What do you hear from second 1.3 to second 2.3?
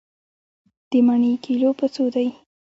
کيلو په څو دی؟